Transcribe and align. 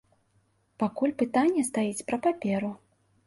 Пакуль 0.83 1.13
пытанне 1.19 1.65
стаіць 1.69 2.05
пра 2.09 2.17
паперу. 2.27 2.73